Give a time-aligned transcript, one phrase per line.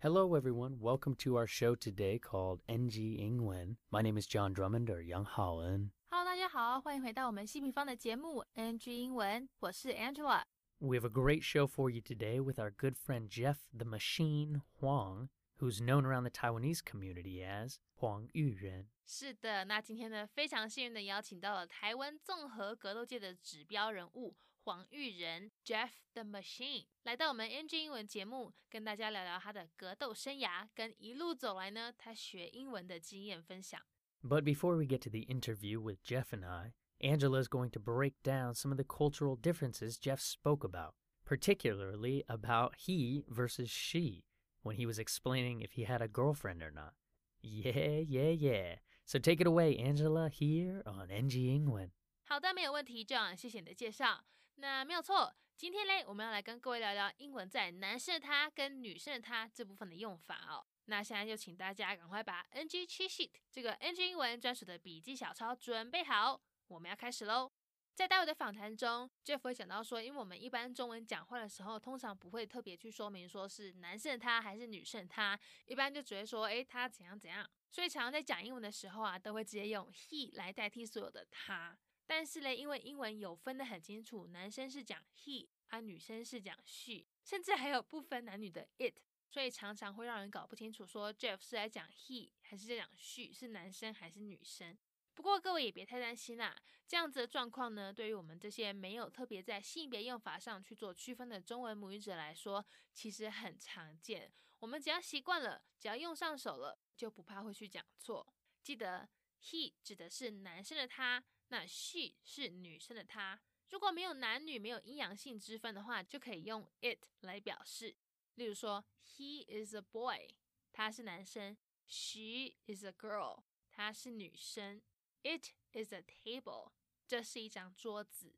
[0.00, 0.78] Hello, everyone.
[0.78, 3.76] Welcome to our show today called NG 英文.
[3.90, 5.90] My name is John Drummond or Young Haoen.
[6.12, 10.44] Hello，大家好，欢迎回到我们希平方的节目 NG 英文，我是 Angela。
[10.78, 15.30] We have a great show for you today with our good friend Jeff the Machine Huang,
[15.58, 18.84] who's known around the Taiwanese community as Huang Yuren.
[19.04, 24.36] 是的，那今天呢，非常幸运的邀请到了台湾综合格斗界的指标人物
[24.67, 33.81] 黄玉仁 Jeff the Machine 来到我们 NG 英文节目，跟大家聊聊他的格斗生涯跟一路走来呢，他学英文的经验分享。
[34.21, 37.79] But before we get to the interview with Jeff and I, Angela is going to
[37.81, 40.93] break down some of the cultural differences Jeff spoke about,
[41.25, 44.23] particularly about he versus she
[44.61, 46.93] when he was explaining if he had a girlfriend or not.
[47.41, 48.75] Yeah, yeah, yeah.
[49.03, 51.91] So take it away, Angela, here on NG 英文。
[52.23, 54.23] 好的，没有问题，John，谢谢你的介绍。
[54.60, 60.66] 那没有错，今天嘞，我们要来跟各位聊聊英文在男生的他跟女生的他这部分的用法哦。
[60.86, 67.52] 那现在就请大家赶快把 NG cheat sheet 这个 NG 英文专属的笔记小抄准备好，我们要开始喽。
[67.94, 77.48] 在待会的访谈中，Jeff 会讲到说，因为我们一般中文讲话的时候，通常不会特别去说明说是男生的他还是女生的他，一般就只会说，诶，他怎样怎样。
[77.70, 81.76] 所以常常在讲英文的时候啊，都会直接用 he 来代替所有的他。
[82.08, 88.94] 但是嘞，因为英文有分得很清楚，男生是讲 he，啊，女生是讲 she，甚至还有不分男女的 it，
[89.28, 94.76] 所以常常会让人搞不清楚，说 Jeff 是在讲 he 还是在讲 she，是男生还是女生。
[95.12, 96.56] 不过各位也别太担心啦，
[96.86, 104.32] 这样子的状况呢，对于我们这些没有特别在性别用法上去做区分的中文母语者来说，其实很常见。
[104.60, 108.26] 我们只要习惯了，只要用上手了，就不怕会去讲错。
[108.62, 109.06] 记得
[109.42, 111.22] he 指的是男生的他。
[111.48, 117.94] 那 she 是女生的她，如果没有男女没有阴阳性之分的话，就可以用 it 来表示。
[118.34, 120.34] 例如说，He is a boy，
[120.72, 121.56] 他是男生
[121.88, 124.80] ；She is a girl，她是女生
[125.22, 126.70] ；It is a table，
[127.06, 128.34] 这是一张桌子。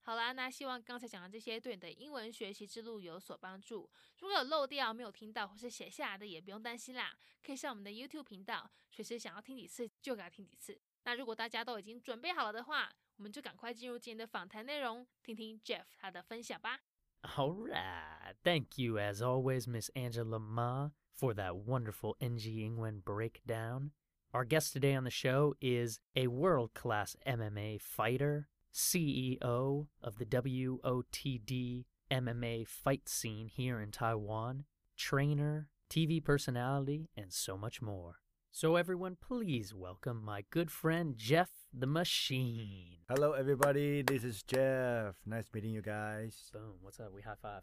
[0.00, 3.88] 好啦，那希望刚才讲的这些对你的英文学习之路有所帮助。
[4.18, 10.80] 如果有漏掉、没有听到或是写下来的，也不用担心啦，可以上我们的 YouTube 频道，随时想要听几次就给他听几次。
[11.03, 16.79] 那如果大家都已经准备好了的话，我们就赶快进入今天的访谈内容，听听 Jeff 他的分享吧。
[17.35, 18.35] All right.
[18.43, 23.91] Thank you, as always, Miss Angela Ma, for that wonderful NG Ingwen breakdown.
[24.33, 30.25] Our guest today on the show is a world class MMA fighter, CEO of the
[30.25, 38.19] WOTD MMA fight scene here in Taiwan, trainer, TV personality, and so much more.
[38.54, 42.98] So, everyone, please welcome my good friend Jeff the Machine.
[43.08, 44.02] Hello, everybody.
[44.02, 45.14] This is Jeff.
[45.24, 46.50] Nice meeting you guys.
[46.52, 46.74] Boom.
[46.82, 47.14] What's up?
[47.14, 47.62] We high five.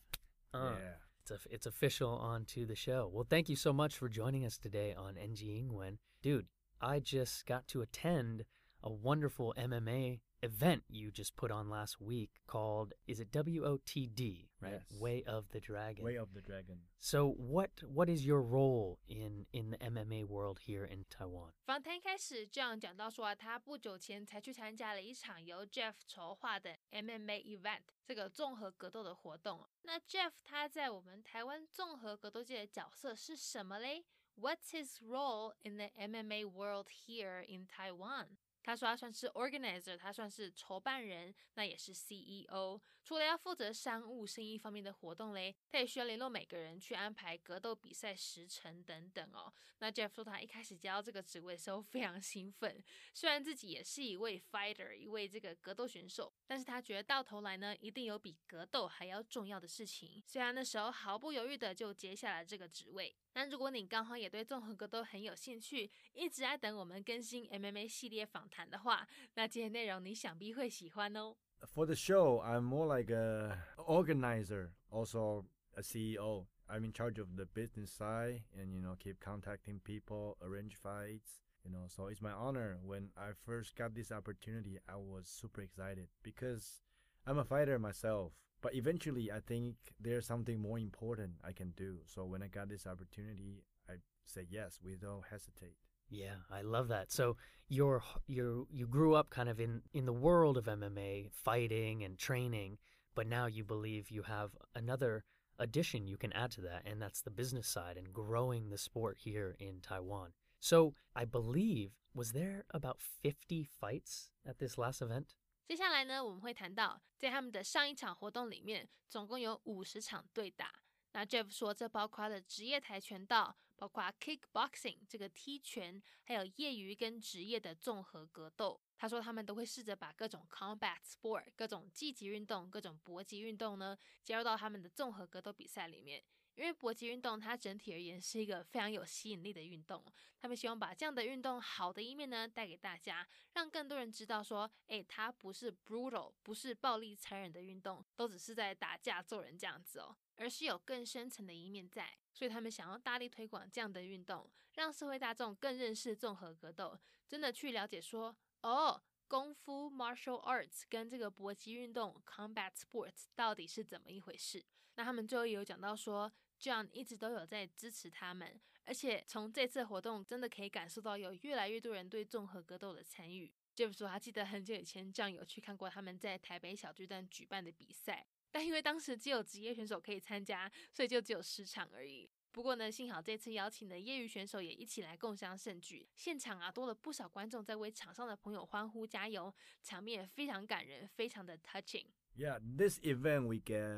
[0.51, 0.94] Uh, yeah.
[1.22, 3.07] It's, a, it's official on to the show.
[3.13, 5.97] Well, thank you so much for joining us today on NG Ingwen.
[6.23, 6.47] Dude,
[6.81, 8.45] I just got to attend
[8.83, 14.72] a wonderful MMA event you just put on last week called is it WOTD, right?
[14.72, 15.00] Yes.
[15.00, 16.04] Way of the Dragon.
[16.04, 16.81] Way of the Dragon.
[17.00, 21.53] So what what is your role in in the MMA world here in Taiwan?
[21.65, 29.66] 访谈开始，这样讲到说啊，他不久前才去参加了一场由 Jeff 筹划的 MMA event，这个综合格斗的活动。
[29.82, 34.04] 那 Jeff 他在我们台湾综合格斗界的角色是什么嘞？
[34.37, 38.37] What's his role in the MMA world here in Taiwan？
[38.69, 42.80] 他说他算是 organizer，他算是筹办人，那也是 CEO。
[43.03, 49.52] 除了要负责商务生意方面的活动嘞，他也需要联络每个人去安排格斗比赛时程等等哦。
[49.79, 60.22] 那 Jeff 说他一开始接到这个职位的时候非常兴奋，虽然自己也是一位 fighter，一位这个格斗选手，但是他觉得到头来呢，一定有比格斗还要重要的事情。
[60.28, 63.16] 虽然那时候毫不犹豫的就接下了这个职位。
[63.32, 71.37] 那如果你刚好也对综合格斗很有兴趣，一直在等我们更新 MMA 系列访谈的话，那今天内容你想必会喜欢哦。
[71.75, 76.47] For the show, I'm more like a organizer, also a CEO.
[76.69, 81.41] I'm in charge of the business side and you know keep contacting people, arrange fights.
[81.65, 82.78] You know, so it's my honor.
[82.84, 86.83] When I first got this opportunity, I was super excited because
[87.27, 88.33] I'm a fighter myself.
[88.61, 92.00] But eventually, I think there's something more important I can do.
[92.06, 93.94] So when I got this opportunity, I
[94.26, 95.76] said yes without hesitate.
[96.09, 97.11] Yeah, I love that.
[97.11, 102.03] So you're you you grew up kind of in in the world of MMA, fighting
[102.03, 102.78] and training,
[103.16, 105.23] but now you believe you have another
[105.59, 109.17] addition you can add to that, and that's the business side and growing the sport
[109.20, 110.29] here in Taiwan.
[110.59, 115.35] So I believe was there about 50 fights at this last event?
[115.69, 120.73] 接下来呢，我们会谈到在他们的上一场活动里面，总共有五十场对打。
[121.11, 128.81] 那 Jeff 说，这包括了职业跆拳道，包括 kickboxing 这个踢拳，还有业余跟职业的综合格斗。
[128.97, 136.23] 他说，他们都会试着把各种 combat sport、各种积极运动、各种搏击运动呢，加入到他们的综合格斗比赛里面。
[136.55, 140.03] 因为搏击运动它整体而言是一个非常有吸引力的运动，
[140.40, 152.17] 他们希望把这样的运动好的一面呢带给大家，让更多人知道说，哎，它不是 brutal，不是暴力残忍的运动，都只是在打架揍人这样子哦，而是有更深层的一面在。
[152.34, 156.97] 所以他们想要大力推广这样的运动，让社会大众更认识综合格斗，
[157.28, 164.66] 真的去了解说，哦，功夫 martial arts 跟这个搏击运动 combat sports 到底是怎么一回事。
[164.99, 166.29] 那他们最后也有讲到说。
[166.61, 173.49] John 一直都有在支持他们，而且从这次活动真的可以感受到有越来越多人对综合格斗的参与。
[173.78, 182.29] Jeff 说他记得很久以前，John 有去看过他们在台北小巨蛋举办的比赛，但因为当时只有职业选手可以参加，所以就只有十场而已。
[182.52, 192.07] 不过呢，幸好这次邀请的业余选手也一起来共享盛举，现场啊多了不少观众在为场上的朋友欢呼加油，场面也非常感人，非常的 touching。
[192.40, 193.97] Yeah, this event we get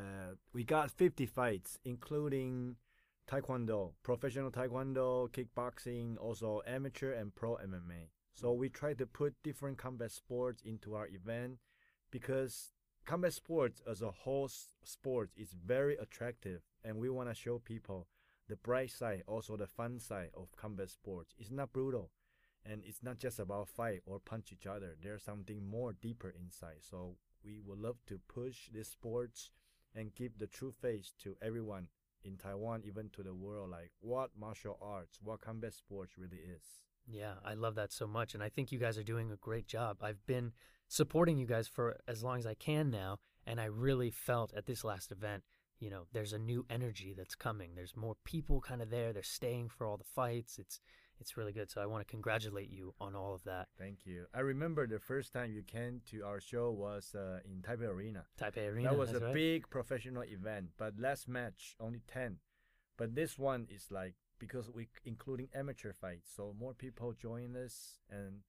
[0.51, 2.75] we got 50 fights, including
[3.29, 8.09] taekwondo, professional taekwondo, kickboxing, also amateur and pro MMA.
[8.33, 11.59] So we try to put different combat sports into our event
[12.09, 12.73] because
[13.05, 14.49] combat sports as a whole
[14.83, 18.07] sport is very attractive and we want to show people
[18.49, 21.35] the bright side, also the fun side of combat sports.
[21.37, 22.09] It's not brutal
[22.65, 24.95] and it's not just about fight or punch each other.
[24.99, 26.79] There's something more deeper inside.
[26.81, 29.49] So we would love to push this sports
[29.95, 31.87] and give the true face to everyone
[32.23, 36.63] in Taiwan, even to the world, like what martial arts, what combat sports really is.
[37.07, 38.33] Yeah, I love that so much.
[38.33, 39.97] And I think you guys are doing a great job.
[40.01, 40.51] I've been
[40.87, 43.19] supporting you guys for as long as I can now.
[43.45, 45.43] And I really felt at this last event,
[45.79, 47.71] you know, there's a new energy that's coming.
[47.75, 49.13] There's more people kind of there.
[49.13, 50.59] They're staying for all the fights.
[50.59, 50.79] It's
[51.21, 51.69] it's really good.
[51.69, 53.67] So I want to congratulate you on all of that.
[53.77, 54.25] Thank you.
[54.33, 58.25] I remember the first time you came to our show was uh, in Taipei Arena.
[58.41, 58.89] Taipei Arena.
[58.89, 59.33] That was a right.
[59.33, 62.37] big professional event, but last match only 10.
[62.97, 67.99] But this one is like because we including amateur fights, so more people join us
[68.09, 68.41] and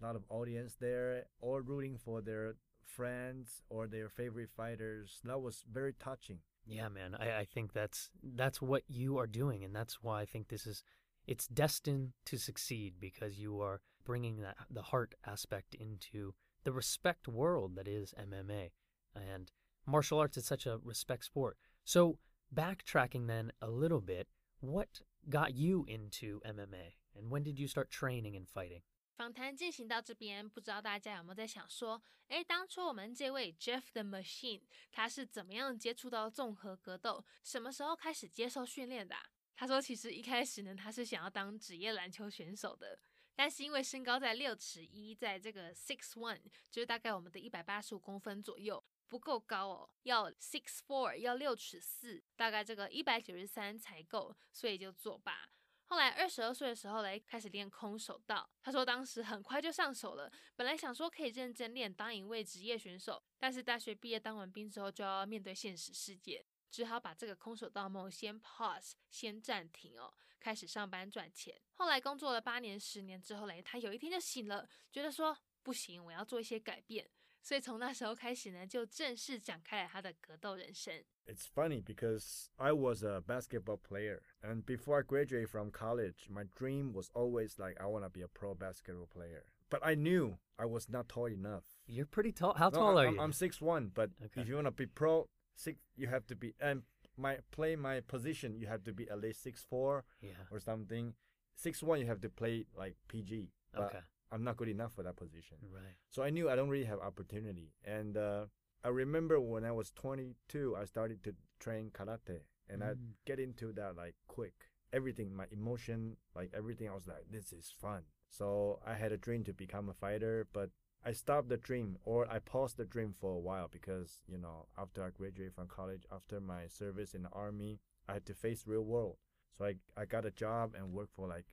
[0.00, 5.20] a lot of audience there, all rooting for their friends or their favorite fighters.
[5.24, 6.40] That was very touching.
[6.66, 7.16] Yeah, man.
[7.18, 10.66] I, I think that's that's what you are doing, and that's why I think this
[10.66, 10.82] is
[11.27, 17.27] it's destined to succeed because you are bringing that the heart aspect into the respect
[17.27, 18.71] world that is MMA
[19.15, 19.51] and
[19.85, 21.57] martial arts is such a respect sport.
[21.83, 22.17] So
[22.53, 24.27] backtracking then a little bit,
[24.59, 28.81] what got you into MMA and when did you start training and fighting?
[29.15, 37.23] 访谈进行到这边，不知道大家有没有在想说，诶，当初我们这位 Jeff 的 Machine，他是怎么样接触到综合格斗？
[37.43, 39.21] 什么时候开始接受训练的、啊？
[39.56, 42.98] 他说，其实一开始呢，他是想要当职业篮球选手的，
[43.34, 55.48] 但是因为身高在六尺一，在这个 six one，就是大概我们的一百八十五公分左右，不够高哦，要 six four，要六尺四，大概这个一百九十三才够，所以就作罢。
[55.88, 58.50] 后来二十二岁的时候嘞，开始练空手道。
[58.60, 66.44] 他说当时很快就上手了，本来想说可以认真练，当一位职业选手，但是大学毕业当完兵之后，就要面对现实世界。
[66.70, 71.60] 只好把这个空手道梦先 pause，先暂停哦，开始上班赚钱。
[71.74, 77.08] 后来工作了八年、十年之后嘞，他有一天就醒了，觉得说不行，我要做一些改变。
[77.42, 81.04] 所以从那时候开始呢，就正式展开了他的格斗人生。
[81.26, 86.92] It's funny because I was a basketball player, and before I graduated from college, my dream
[86.92, 89.44] was always like I want to be a pro basketball player.
[89.68, 91.64] But I knew I was not tall enough.
[91.86, 92.54] You're pretty tall.
[92.54, 93.20] How No, tall I- are I'm, you?
[93.20, 94.40] I'm six one, but Okay.
[94.40, 96.82] if you want to be pro, six you have to be and
[97.16, 100.30] my play my position you have to be at least six four yeah.
[100.50, 101.14] or something.
[101.54, 103.50] Six one you have to play like PG.
[103.76, 103.98] Okay.
[104.32, 105.56] I'm not good enough for that position.
[105.72, 105.96] Right.
[106.10, 107.72] So I knew I don't really have opportunity.
[107.84, 108.46] And uh,
[108.84, 113.14] I remember when I was 22, I started to train karate, and I Mm.
[113.24, 114.54] get into that like quick.
[114.92, 118.02] Everything, my emotion, like everything, I was like, this is fun.
[118.28, 120.70] So I had a dream to become a fighter, but
[121.06, 124.66] I stopped the dream or I paused the dream for a while because you know
[124.76, 128.64] after I graduated from college, after my service in the army, I had to face
[128.66, 129.16] real world.
[129.56, 131.46] So I I got a job and worked for like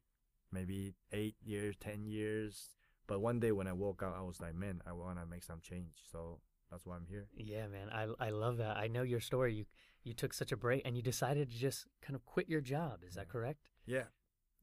[0.51, 2.69] maybe eight years, ten years.
[3.05, 5.43] But one day when I woke up, I was like, man, I want to make
[5.43, 6.01] some change.
[6.11, 6.39] So
[6.71, 7.27] that's why I'm here.
[7.35, 7.89] Yeah, man.
[7.91, 8.77] I I love that.
[8.77, 9.53] I know your story.
[9.53, 9.65] You
[10.03, 13.03] you took such a break and you decided to just kind of quit your job.
[13.07, 13.69] Is that correct?
[13.85, 14.05] Yeah.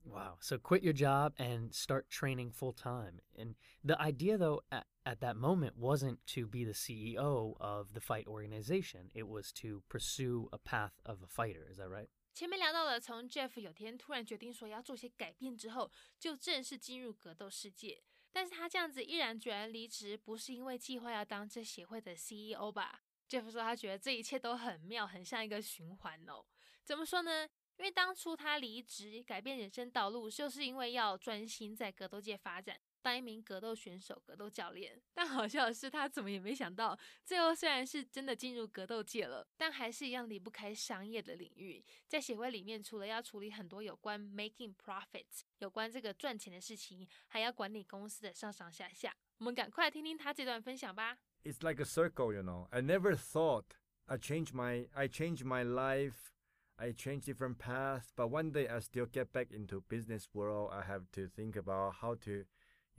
[0.06, 0.38] Wow.
[0.40, 3.22] So quit your job and start training full time.
[3.36, 8.00] And the idea though at, at that moment wasn't to be the CEO of the
[8.00, 9.10] fight organization.
[9.16, 11.68] It was to pursue a path of a fighter.
[11.72, 12.10] Is that right?
[12.36, 18.04] 前面聊到了，从 Jeff 有天突然决定说要做些改变之后，就正式进入格斗世界。
[18.32, 23.02] 但是他这样子毅然决然离职，不是因为计划要当这协会的 CEO 吧？
[23.28, 26.46] Jeff 说他觉得这一切都很妙，很像一个循环哦。
[26.84, 27.48] 怎么说呢？
[27.81, 32.79] 因为当初他离职改变人生道路，就是因为要专心在格斗界发展。
[33.01, 36.95] 当一名格斗选手、格斗教练，但好笑的是，他怎么也没想到，
[37.25, 41.83] 最后虽然是真的进入格斗界了，但还是一样离不开商业的领域。
[42.07, 49.17] 在协会里面，除了要处理很多有关 making profits、有关这个赚钱的事情，还要管理公司的上上下下。
[49.39, 51.17] 我们赶快听听他这段分享吧。
[51.45, 52.69] It's like a circle, you know.
[52.71, 53.65] I never thought
[54.05, 56.35] I changed my I changed my life.
[56.81, 60.71] I changed different paths, but one day I still get back into business world.
[60.73, 62.45] I have to think about how to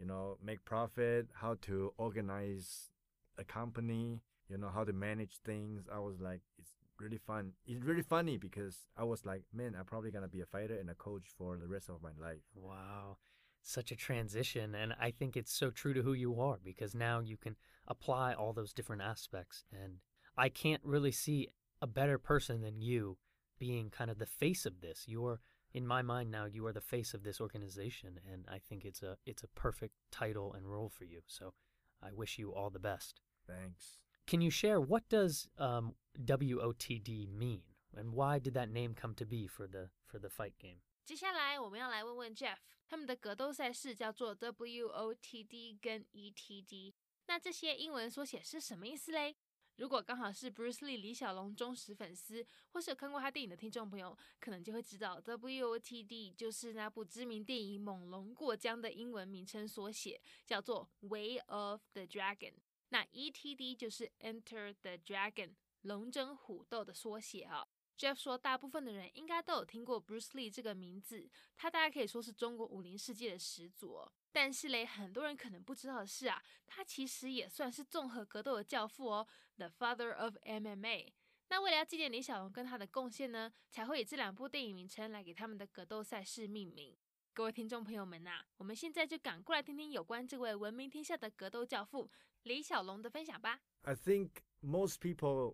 [0.02, 2.90] you know, make profit, how to organize
[3.38, 4.20] a company,
[4.50, 5.84] you know, how to manage things.
[5.94, 7.54] I was like, it's really fun.
[7.68, 10.90] It's really funny because I was like, man, I'm probably gonna be a fighter and
[10.90, 12.42] a coach for the rest of my life.
[12.56, 13.18] Wow.
[13.62, 14.74] Such a transition.
[14.74, 17.56] And I think it's so true to who you are because now you can
[17.88, 19.66] apply all those different aspects.
[19.72, 19.98] And
[20.36, 23.18] I can't really see a better person than you
[23.61, 25.05] being kind of the face of this.
[25.07, 25.41] You're
[25.73, 29.03] in my mind now you are the face of this organization and I think it's
[29.03, 31.23] a it's a perfect title and role for you.
[31.27, 31.55] So
[32.03, 33.21] I wish you all the best.
[33.47, 33.99] Thanks.
[34.27, 37.63] Can you share what does um, WOTD mean
[37.97, 40.81] and why did that name come to be for the for the fight game?
[41.05, 46.95] 接下来我们要来问问 Jeff，他们的格斗赛事叫做 WOTD 跟 ETD，
[47.27, 49.37] 那这些英文缩写是什么意思嘞？
[49.82, 62.54] 如果刚好是 Bruce Lee 李小龙忠实粉丝，或是有看过他电影的听众朋友，可能就会知道 WOTD 就是那部知名电影《猛龙过江》的英文名称缩写，叫做 Way of the Dragon。
[62.90, 67.68] 那 ETD 就是 Enter the Dragon，龙争虎斗的缩写啊。
[68.02, 74.02] Jeff 说，大部分的人应该都有听过 Bruce Lee 这个名字，他大概可以说是中国武林世界的始祖。
[74.32, 79.28] 但是嘞，很多人可能不知道的是啊，他其实也算是综合格斗的教父哦
[79.58, 81.12] ，The Father of MMA。
[81.50, 86.98] 那为了要纪念李小龙跟他的贡献呢，才会以这两部电影名称来给他们的格斗赛事命名。
[87.36, 92.10] 各位听众朋友们呐，我们现在就赶过来听听有关这位闻名天下的格斗教父
[92.42, 93.60] 李小龙的分享吧。
[93.84, 94.30] I think
[94.60, 95.54] most people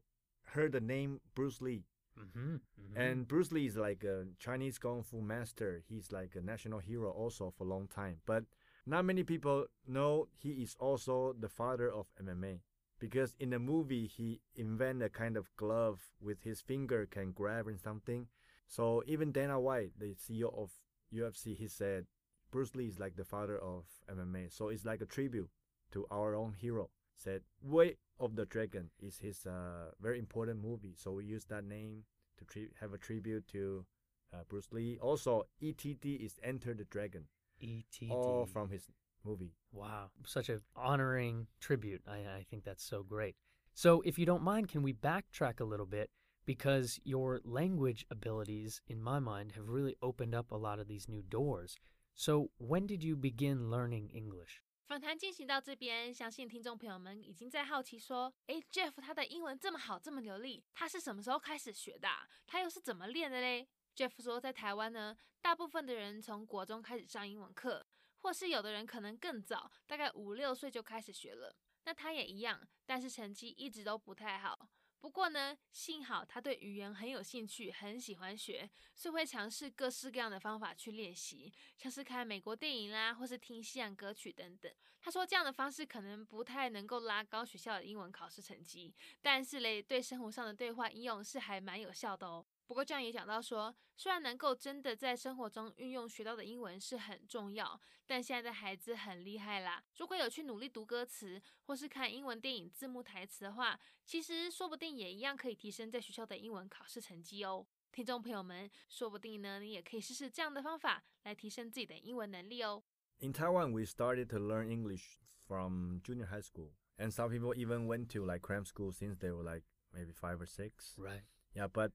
[0.54, 1.84] heard the name Bruce Lee.
[2.18, 3.00] Mm-hmm, mm-hmm.
[3.00, 5.84] And Bruce Lee is like a Chinese kung fu master.
[5.88, 8.18] He's like a national hero also for a long time.
[8.26, 8.44] But
[8.86, 12.60] not many people know he is also the father of MMA
[13.00, 17.68] because in the movie he invented a kind of glove with his finger can grab
[17.68, 18.28] in something.
[18.68, 20.72] So even Dana White, the CEO of
[21.14, 22.06] UFC, he said
[22.52, 24.52] Bruce Lee is like the father of MMA.
[24.52, 25.50] So it's like a tribute
[25.92, 26.90] to our own hero.
[27.18, 30.94] Said Way of the Dragon is his uh, very important movie.
[30.96, 32.04] So we use that name
[32.38, 33.86] to tri- have a tribute to
[34.34, 35.00] uh, Bruce Lee.
[35.02, 37.26] Also, ETD is Enter the Dragon.
[37.62, 38.12] ETD.
[38.12, 38.84] All from his
[39.26, 39.54] movie.
[39.72, 42.02] Wow, such an honoring tribute.
[42.08, 43.36] I, I think that's so great.
[43.74, 46.10] So, if you don't mind, can we backtrack a little bit?
[46.46, 51.10] Because your language abilities, in my mind, have really opened up a lot of these
[51.10, 51.78] new doors.
[52.16, 54.62] So, when did you begin learning English?
[54.88, 62.08] 访谈进行到这边，相信听众朋友们已经在好奇说：诶 j e f f 他的英文这么好，这么流利，他是什么时候开始学的？
[62.08, 63.68] 啊他又是怎么练的嘞
[63.98, 67.86] ？Jeff 说，在台湾呢，大部分的人从国中开始上英文课，
[68.20, 71.54] 或是有的人可能更早，大概五六岁就开始学了。
[71.84, 74.70] 那他也一样，但是成绩一直都不太好。
[75.00, 84.72] 不过呢，幸好他对语言很有兴趣，很喜欢学，所以会尝试各式各样的方法去练习，像是看美国电影啦，或是听西洋歌曲等等。
[85.00, 92.44] 他说这样的方式可能不太能够拉高学校的英文考试成绩，但是嘞，对生活上的对话应用是还蛮有效的哦。
[92.68, 99.82] 不过这样也讲到说，虽然能够真的在生活中运用学到的英文是很重要，但现在的孩子很厉害啦。
[99.96, 107.66] 如果有去努力读歌词，或是看英文电影字幕台词的话，其实说不定也一样可以提升在学校的英文考试成绩哦。
[107.94, 112.84] 听众朋友们，说不定呢，你也可以试试这样的方法来提升自己的英文能力哦。
[113.20, 118.08] In Taiwan, we started to learn English from junior high school, and some people even went
[118.10, 120.98] to like cram school since they were like maybe five or six.
[120.98, 121.24] Right.
[121.56, 121.94] Yeah, but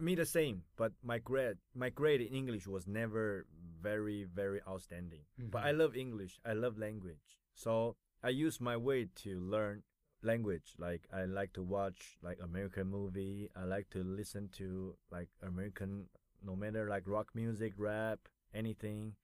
[0.00, 3.46] me the same, but my grade my grade in English was never
[3.80, 5.20] very very outstanding.
[5.40, 5.50] Mm-hmm.
[5.50, 6.40] But I love English.
[6.44, 7.40] I love language.
[7.54, 9.82] So I use my way to learn
[10.22, 10.74] language.
[10.78, 13.50] Like I like to watch like American movie.
[13.56, 16.08] I like to listen to like American
[16.44, 18.20] no matter like rock music, rap,
[18.54, 19.14] anything.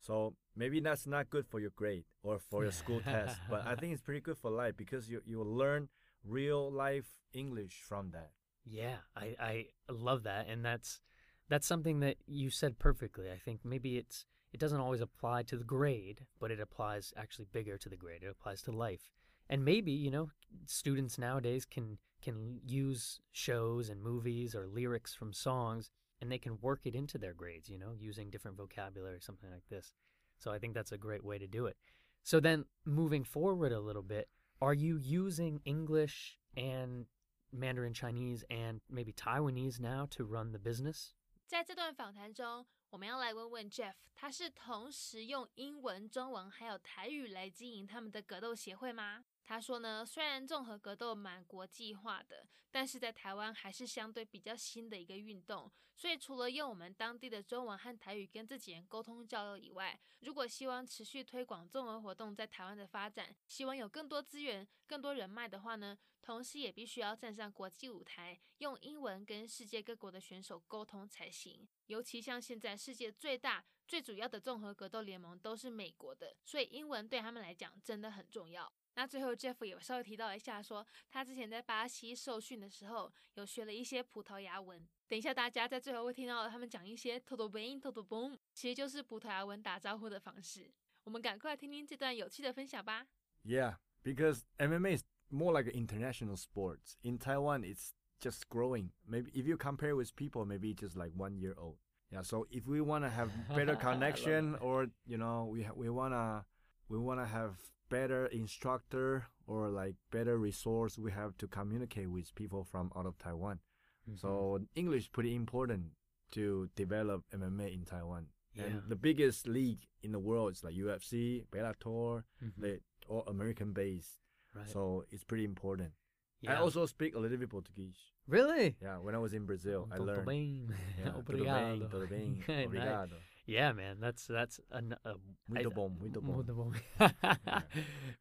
[0.00, 3.74] So maybe that's not good for your grade or for your school test, but I
[3.80, 5.88] think it's pretty good for life because you you learn
[6.24, 8.30] real life English from that.
[8.70, 11.00] Yeah, I, I love that, and that's
[11.48, 13.30] that's something that you said perfectly.
[13.30, 17.46] I think maybe it's it doesn't always apply to the grade, but it applies actually
[17.52, 18.22] bigger to the grade.
[18.22, 19.10] It applies to life,
[19.48, 20.30] and maybe you know
[20.66, 26.58] students nowadays can can use shows and movies or lyrics from songs, and they can
[26.60, 27.68] work it into their grades.
[27.70, 29.94] You know, using different vocabulary, something like this.
[30.38, 31.76] So I think that's a great way to do it.
[32.22, 34.28] So then, moving forward a little bit,
[34.60, 37.06] are you using English and
[37.51, 41.13] Mandarin Chinese and maybe Taiwanese now to run the business?
[41.45, 49.25] 在这段访谈中，我们要来问问 Jeff，他是同时用英文、中文还有台语来经营他们的格斗协会吗？
[49.48, 71.66] 他说呢，虽然综合格斗蛮国际化的，但是在台湾还是相对比较新的一个运动，所以除了用我们当地的中文和台语跟自己人沟通交流以外，如果希望持续推广综合活动在台湾的发展，希望有更多资源、更多人脉的话呢，同时也必须要站上国际舞台，用英文跟世界各国的选手沟通才行。
[71.86, 78.70] 尤其像现在世界最大、最主要的综合格斗联盟都是美国的，所以英文对他们来讲真的很重要。
[78.97, 84.87] 那最后，Jeff 也稍微提到一下，说他之前在巴西受训的时候，有学了一些葡萄牙文。
[85.07, 90.71] 等一下，大家在最后会听到他们讲一些 “todo bem”“todo bom”，其实就是葡萄牙文打招呼的方式。
[91.05, 93.07] 我们赶快听听这段有趣的分享吧。
[93.43, 96.95] Yeah, because MMA is more like an international sports.
[97.01, 98.91] In Taiwan, it's just growing.
[99.05, 101.77] Maybe if you compare with people, maybe just like one year old.
[102.09, 102.21] Yeah.
[102.23, 106.45] So if we want to have better connection, or you know, we we wanna
[106.87, 107.55] we wanna have
[107.88, 113.18] better instructor or like better resource, we have to communicate with people from out of
[113.18, 113.60] Taiwan.
[114.08, 114.18] Mm-hmm.
[114.18, 115.92] So English is pretty important
[116.32, 118.26] to develop MMA in Taiwan.
[118.54, 118.64] Yeah.
[118.64, 122.60] And the biggest league in the world is like UFC, Bellator, mm-hmm.
[122.60, 122.78] they
[123.08, 124.20] all American based.
[124.54, 124.68] Right.
[124.68, 125.92] So it's pretty important.
[126.40, 126.54] Yeah.
[126.54, 127.96] I also speak a little bit Portuguese.
[128.28, 128.76] Really?
[128.80, 130.26] Yeah, when I was in Brazil, I learned.
[130.26, 130.74] Bem.
[131.02, 131.88] Yeah, Obrigado.
[131.88, 132.66] Tudo bem, tudo bem.
[132.66, 133.16] Obrigado.
[133.47, 135.15] Yeah, man, that's that's a, a
[135.49, 136.35] muito bom, muito bom.
[136.35, 136.73] Muito bom.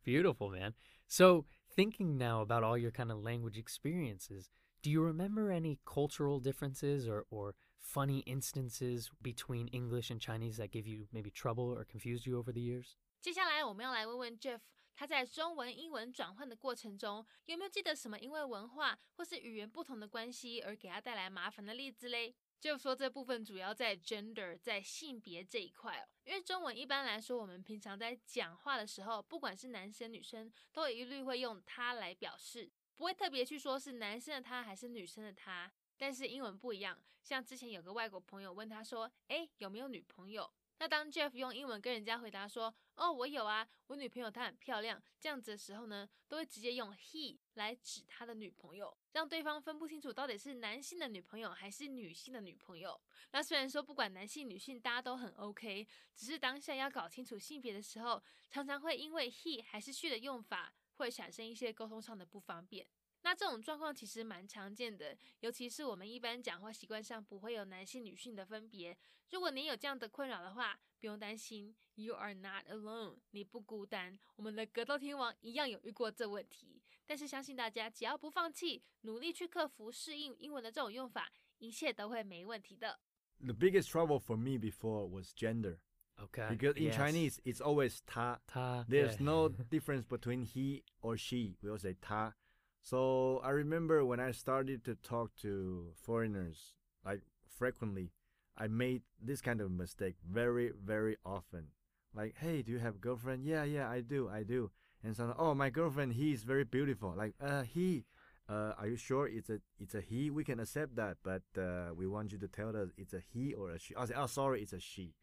[0.05, 0.75] Beautiful, man.
[1.07, 1.47] So,
[1.77, 4.51] thinking now about all your kind of language experiences,
[4.83, 10.73] do you remember any cultural differences or or funny instances between English and Chinese that
[10.73, 12.97] give you maybe trouble or confused you over the years?
[13.21, 14.61] 接下来我们要来问问 Jeff，
[14.97, 22.35] 他在中文、英文转换的过程中，有没有记得什么因为文化或是语言不同的关系而给他带来麻烦的例子嘞？
[22.60, 26.08] 就说这部分主要在 gender，在性别这一块哦。
[26.26, 35.72] 因为中文一般来说，我们平常在讲话的时候，不管是男生女生，都一律会用他来表示，不会特别去说是男生的他还是女生的他。
[36.00, 53.00] 但是英文不一样，像之前有个外国朋友问他说：“哎，有没有女朋友？”那当 Jeff 用英文跟人家回答说：“哦，我有啊，我女朋友她很漂亮。”这样子的时候呢，都会直接用 he 来指他的女朋友，让对方分不清楚到底是男性的女朋友还是女性的女朋友。
[53.32, 62.88] 那虽然说不管男性女性大家都很 OK，只是当下要搞清楚性别的时候，常常会因为 he 还是 she 的用法，会产生一些沟通上的不方便。
[63.24, 68.98] 那这种状况其实蛮常见的，尤其是我们一般讲话习惯上不会有男性女性的分别。
[69.32, 74.18] 如果您有这样的困扰的话，不用担心，You are not alone，你不孤单。
[74.36, 83.00] 我们的格斗天王一样有遇过这问题，但是相信大家只要不放弃，努力去克服适应英文的这种用法，一切都会没问题的。
[83.40, 85.80] The biggest trouble for me before was gender.
[86.20, 86.50] Okay.
[86.50, 86.96] Because in yes.
[86.96, 88.40] Chinese, it's always ta.
[88.48, 88.86] Ta.
[88.90, 89.24] There's yeah.
[89.24, 91.58] no difference between he or she.
[91.62, 92.34] We all say ta.
[92.82, 96.74] So I remember when I started to talk to foreigners,
[97.06, 98.12] like frequently,
[98.58, 101.68] I made this kind of mistake very, very often.
[102.16, 103.46] Like, hey, do you have girlfriend?
[103.46, 104.72] Yeah, yeah, I do, I do.
[105.04, 107.14] And so, oh, my girlfriend, he is very beautiful.
[107.16, 108.06] Like, uh, he,
[108.50, 110.30] uh, are you sure it's a it's a he?
[110.30, 113.54] We can accept that, but uh, we want you to tell us it's a he
[113.54, 113.94] or a she.
[113.96, 115.14] I say, oh, sorry, it's a she.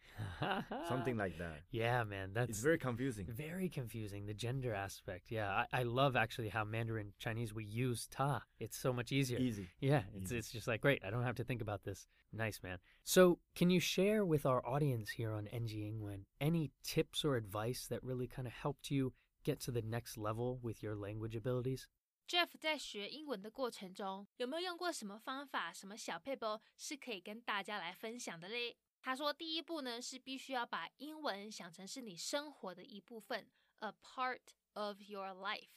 [0.88, 1.60] Something like that.
[1.70, 3.26] Yeah, man, that's it's very confusing.
[3.28, 4.26] Very confusing.
[4.26, 5.30] The gender aspect.
[5.30, 8.42] Yeah, I, I love actually how Mandarin Chinese we use ta.
[8.60, 9.38] It's so much easier.
[9.38, 9.68] Easy.
[9.80, 10.38] Yeah, it's Easy.
[10.38, 11.02] it's just like great.
[11.06, 12.06] I don't have to think about this.
[12.30, 12.78] Nice, man.
[13.04, 17.86] So, can you share with our audience here on NG Ingwen any tips or advice
[17.88, 19.12] that really kind of helped you
[19.44, 21.86] get to the next level with your language abilities?
[22.26, 28.76] Jeff 在学英文的过程中，有没有用过什么方法、什么小 paper 是可以跟大家来分享的嘞？
[29.02, 33.46] 他说，第一步呢是必须要把英文想成是你生活的一部分
[33.80, 34.40] ，a part
[34.72, 35.68] of your life，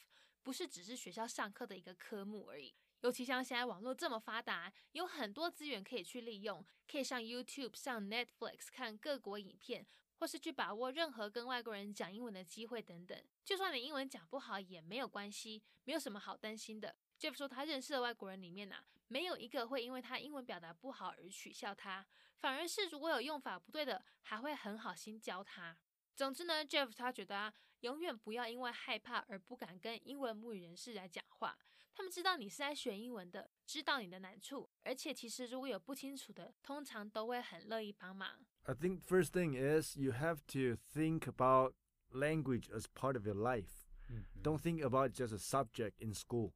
[0.42, 2.74] 不是只是学校上课的一个科目而已。
[3.02, 9.86] 尤其像现在网络这么发达，有很多资源可以去利用，可以上 YouTube、上 Netflix 看各国影片，
[10.18, 13.22] 或是去把握任何跟外国人讲英文的机会等等。
[13.44, 16.96] 就算你英文讲不好也没有关系，没有什么好担心的。
[17.20, 25.78] Jeff 说，他认识的外国人里面呐，没有一个会因为他英文表达不好而取笑他，反而是如果有用法不对的，还会很好心教他。
[26.16, 31.58] 总之呢，Jeff 他觉得啊，永远不要因为害怕而不敢跟英文母语人士来讲话。
[31.94, 38.40] 他们知道你是在学英文的，知道你的难处，而且其实如果有不清楚的，通常都会很乐意帮忙。
[38.68, 41.74] I think first thing is you have to think about
[42.14, 43.88] language as part of your life.
[44.12, 44.24] Mhm.
[44.42, 46.54] Don't think about just a subject in school.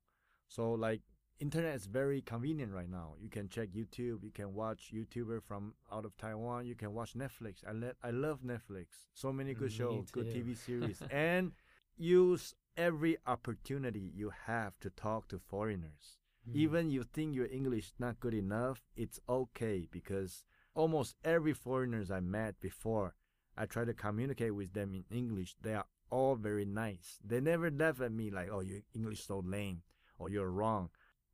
[0.48, 1.02] So like
[1.40, 3.16] internet is very convenient right now.
[3.20, 7.14] You can check YouTube, you can watch YouTuber from out of Taiwan, you can watch
[7.14, 7.64] Netflix.
[7.68, 9.08] I le- I love Netflix.
[9.14, 10.28] So many good Me shows, good.
[10.28, 11.54] TV series and
[11.98, 16.18] use every opportunity you have to talk to foreigners.
[16.50, 16.56] Mm.
[16.56, 20.44] Even you think your English is not good enough, it's okay because
[20.74, 23.16] almost every foreigners I met before,
[23.58, 25.56] I try to communicate with them in English.
[25.62, 27.20] They are all very nice.
[27.24, 29.84] They never laugh at me like, "Oh, your English so lame,"
[30.18, 30.90] or "You're wrong."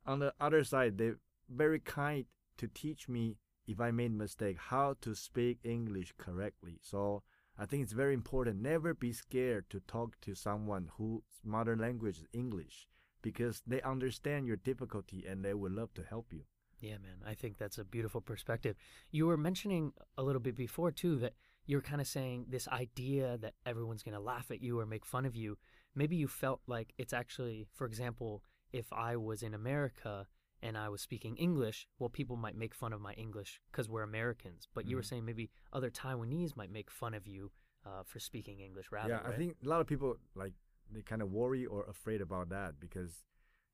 [0.06, 4.94] On the other side, they're very kind to teach me if I made mistake how
[5.02, 6.78] to speak English correctly.
[6.80, 7.22] So
[7.56, 8.60] I think it's very important.
[8.60, 12.88] Never be scared to talk to someone whose mother language is English
[13.20, 16.44] because they understand your difficulty and they would love to help you.
[16.80, 17.16] Yeah, man.
[17.26, 18.76] I think that's a beautiful perspective.
[19.10, 21.34] You were mentioning a little bit before, too, that
[21.66, 25.04] you're kind of saying this idea that everyone's going to laugh at you or make
[25.04, 25.58] fun of you.
[25.94, 30.26] Maybe you felt like it's actually, for example, if I was in America
[30.62, 34.02] and I was speaking English, well, people might make fun of my English because we're
[34.02, 34.68] Americans.
[34.74, 35.06] But you were Mhm.
[35.06, 37.50] saying maybe other Taiwanese might make fun of you
[37.84, 39.14] uh, for speaking English rather.
[39.14, 40.52] yeah, I think a lot of people like
[40.90, 43.24] they kind of worry or afraid about that because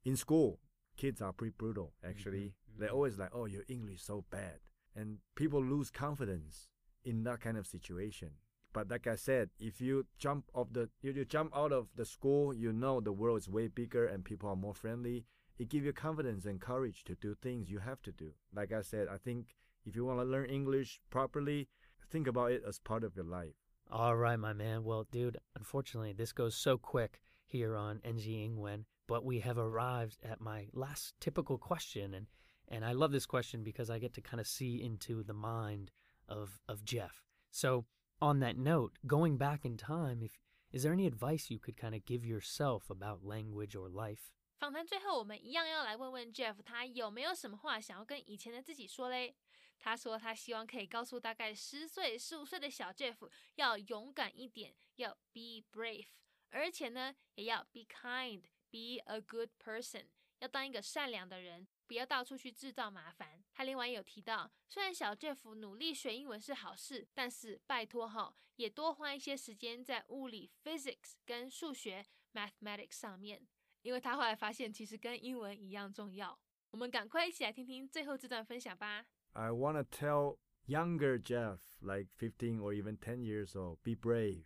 [0.04, 0.60] in school,
[0.96, 1.94] kids are pretty brutal.
[2.04, 4.60] Actually, Mhm, they're always like, "Oh, your English so bad,"
[4.94, 6.68] and people lose confidence
[7.04, 8.30] in that kind of situation.
[8.72, 12.04] But like I said, if you jump off the, you, you jump out of the
[12.04, 15.26] school, you know the world is way bigger and people are more friendly.
[15.58, 18.32] It gives you confidence and courage to do things you have to do.
[18.52, 19.54] Like I said, I think
[19.86, 21.68] if you want to learn English properly,
[22.10, 23.54] think about it as part of your life.
[23.92, 24.82] All right, my man.
[24.82, 30.18] Well, dude, unfortunately, this goes so quick here on NG Ingwen, but we have arrived
[30.24, 32.26] at my last typical question, and
[32.67, 35.91] and I love this question because I get to kind of see into the mind
[36.27, 37.23] of of Jeff.
[37.51, 37.85] So,
[38.19, 40.37] on that note, going back in time, if
[40.71, 44.31] is there any advice you could kind of give yourself about language or life?
[44.59, 49.35] 访谈最后，我们一样要来问问 Jeff，他有没有什么话想要跟以前的自己说嘞？
[49.79, 53.15] 他说他希望可以告诉大概十岁、十五岁的小 Jeff，
[53.55, 56.07] 要勇敢一点，要 be brave，
[56.49, 60.07] 而且呢，也要 be kind，be a good person，
[60.39, 63.42] 要当一个善良的人， 不要到处去制造麻烦。
[63.52, 73.46] 他另外也有提到，虽然小 Jeff 努力学英文是好事，但是拜托哈，也多花一些时间在物理 physics 跟数学 mathematics 上面。
[73.82, 76.38] 因为他后来发现，其实跟英文一样重要。
[76.70, 79.06] 我们赶快一起来听听最后这段分享吧。
[79.32, 84.44] I wanna tell younger Jeff, like fifteen or even ten years old, be brave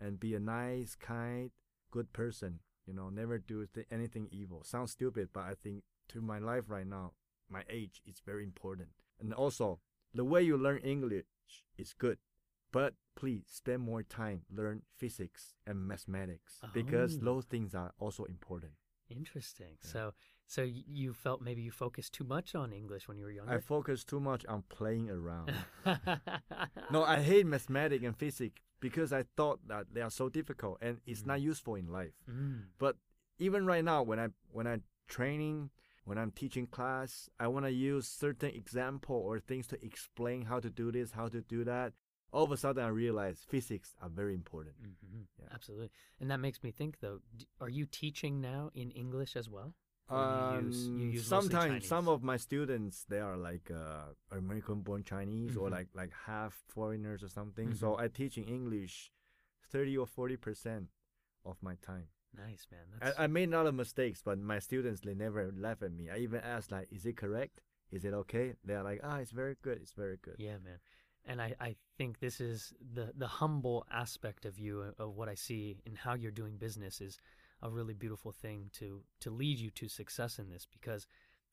[0.00, 1.50] and be a nice, kind,
[1.90, 2.58] good person.
[2.84, 4.62] You know, never do anything evil.
[4.62, 5.84] Sounds stupid, but I think
[6.14, 7.12] to my life right now,
[7.50, 8.88] my age is very important.
[9.20, 9.80] And also,
[10.14, 11.26] the way you learn English
[11.76, 12.18] is good,
[12.72, 17.24] but please spend more time learn physics and mathematics because Oh.
[17.24, 18.72] those things are also important.
[19.08, 19.76] Interesting.
[19.84, 19.90] Yeah.
[19.92, 20.14] So,
[20.46, 23.52] so you felt maybe you focused too much on English when you were younger.
[23.52, 25.52] I focused too much on playing around.
[26.90, 30.98] No, I hate mathematics and physics because I thought that they are so difficult and
[31.06, 32.12] it's not useful in life.
[32.30, 32.64] Mm.
[32.78, 32.96] But
[33.38, 35.70] even right now, when I when I'm training,
[36.04, 40.60] when I'm teaching class, I want to use certain example or things to explain how
[40.60, 41.92] to do this, how to do that.
[42.32, 44.74] All of a sudden, I realize physics are very important.
[44.82, 45.26] Mhm.
[45.38, 45.48] Yeah.
[45.52, 45.90] Absolutely.
[46.20, 47.20] And that makes me think, though,
[47.60, 49.74] are you teaching now in English as well?
[50.10, 50.18] Or
[50.60, 55.02] you use- you Um, use sometimes some of my students they are like uh, American-born
[55.04, 55.72] Chinese or Mhm.
[55.72, 57.68] like like half foreigners or something.
[57.68, 57.78] Mm-hmm.
[57.78, 59.10] So I teach in English,
[59.62, 60.90] thirty or forty percent
[61.44, 62.08] of my time.
[62.36, 62.80] Nice, man.
[63.00, 65.92] That's, I, I made a lot of mistakes, but my students they never laugh at
[65.92, 66.10] me.
[66.10, 67.60] I even asked like, "Is it correct?
[67.90, 69.78] Is it okay?" They're like, "Ah, it's very good.
[69.80, 70.78] It's very good." yeah, man.
[71.26, 75.28] And I, I think this is the, the humble aspect of you, uh, of what
[75.28, 77.18] I see and how you're doing business is
[77.62, 81.06] a really beautiful thing to, to lead you to success in this because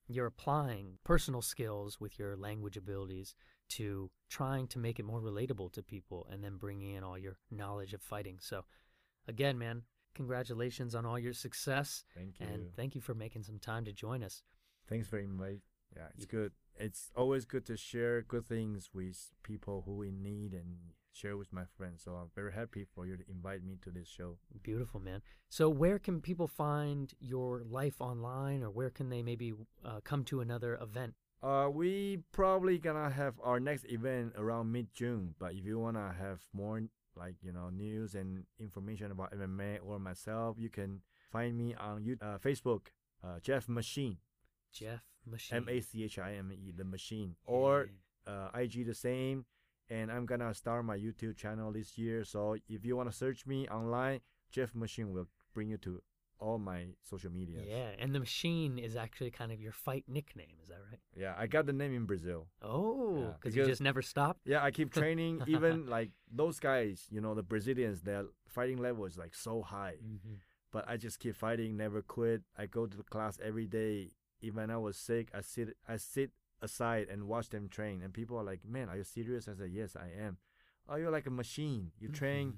[0.07, 3.33] you're applying personal skills with your language abilities
[3.69, 7.37] to trying to make it more relatable to people and then bringing in all your
[7.49, 8.37] knowledge of fighting.
[8.41, 8.65] So,
[9.25, 9.83] again, man,
[10.15, 12.03] congratulations on all your success.
[12.15, 12.47] Thank you.
[12.47, 14.43] And thank you for making some time to join us.
[14.87, 15.59] Thanks very much.
[15.95, 16.51] Yeah, it's good.
[16.77, 20.77] It's always good to share good things with people who in need and
[21.13, 22.01] share with my friends.
[22.03, 24.37] So I'm very happy for you to invite me to this show.
[24.63, 25.21] Beautiful, man.
[25.49, 30.23] So, where can people find your life online, or where can they maybe uh, come
[30.25, 31.13] to another event?
[31.43, 35.35] Uh, we probably gonna have our next event around mid June.
[35.39, 36.81] But if you wanna have more
[37.15, 42.03] like you know news and information about MMA or myself, you can find me on
[42.03, 42.87] you uh, Facebook,
[43.23, 44.17] uh, Jeff Machine,
[44.71, 45.57] Jeff Machine.
[45.57, 47.89] M A C H I M E, the Machine, or
[48.27, 49.45] uh, IG the same.
[49.89, 52.23] And I'm gonna start my YouTube channel this year.
[52.23, 56.01] So if you wanna search me online, Jeff Machine will bring you to
[56.41, 57.59] all my social media.
[57.65, 60.57] Yeah, and the machine is actually kind of your fight nickname.
[60.61, 60.99] Is that right?
[61.15, 62.47] Yeah, I got the name in Brazil.
[62.61, 64.37] Oh, Yeah, because you just never stop?
[64.43, 65.43] Yeah, I keep training.
[65.47, 69.95] even like those guys, you know, the Brazilians, their fighting level is like so high.
[70.03, 70.33] Mm-hmm.
[70.71, 72.41] But I just keep fighting, never quit.
[72.57, 74.11] I go to the class every day.
[74.41, 78.01] Even when I was sick, I sit, I sit aside and watch them train.
[78.01, 80.37] And people are like, "Man, are you serious?" I said, "Yes, I am."
[80.89, 81.91] Oh, you're like a machine.
[81.99, 82.57] You train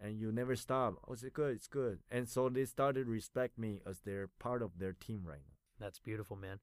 [0.00, 0.94] and you never stop.
[1.08, 1.54] Oh, it's good.
[1.56, 1.98] It's good.
[2.10, 5.54] And so they started to respect me as they're part of their team right now.
[5.78, 6.60] That's beautiful, man.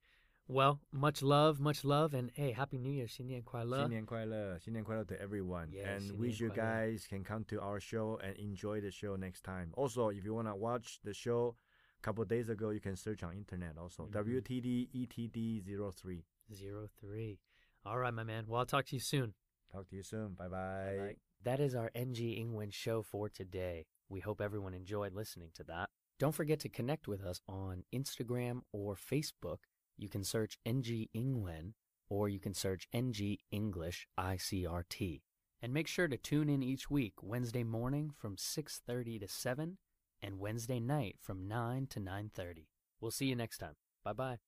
[0.47, 5.69] Well, much love, much love, and hey, happy New Year, 新年快乐.新年快乐,新年快乐 to everyone.
[5.69, 6.63] Yeah, and 新年 wish you 快乐.
[6.63, 9.71] guys can come to our show and enjoy the show next time.
[9.75, 11.55] Also, if you want to watch the show,
[11.99, 14.07] a couple of days ago, you can search on internet also.
[14.07, 14.11] Mhm.
[14.11, 16.25] WTD ETD 03.
[16.51, 17.39] Zero three.
[17.85, 18.45] All right, my man.
[18.47, 19.33] Well, I'll talk to you soon.
[19.71, 20.33] Talk to you soon.
[20.33, 21.24] Bye-bye.
[21.42, 23.86] That is our NG Ingwen show for today.
[24.08, 25.90] We hope everyone enjoyed listening to that.
[26.18, 29.58] Don't forget to connect with us on Instagram or Facebook.
[29.96, 31.72] You can search NG Ingwen
[32.08, 35.22] or you can search NG English ICRT.
[35.62, 39.78] And make sure to tune in each week Wednesday morning from 6:30 to 7
[40.22, 42.68] and Wednesday night from 9 to 9:30.
[43.00, 43.76] We'll see you next time.
[44.04, 44.45] Bye-bye.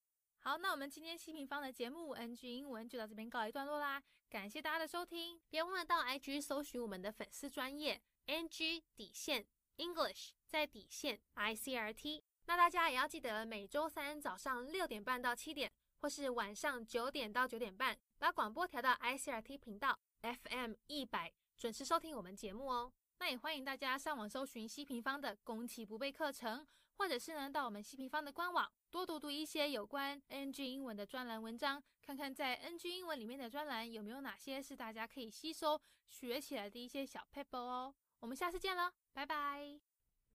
[0.49, 12.23] 好，那我们今天西平方的节目 NG 英文就到这边告一段落啦，感谢大家的收听，别忘了到 IG 搜寻我们的粉丝专业 NG 底线 English 在底线 ICRT。
[12.47, 22.91] 那大家也要记得每周三早上六点半到七点，或是晚上九点到九点半，把广播调到 ICRT 频道 FM 一百，准时收听我们节目哦。
[23.19, 37.95] 那也欢迎大家上网搜寻西平方的攻其不备课程，或者是呢到我们西平方的官网多读读一些有关 NG 英文的专栏文章，看看在 NG 英文里面的专栏有没有哪些是大家可以吸收学起来的一些小 paper 哦。
[38.21, 39.88] 我们下次见了，拜拜。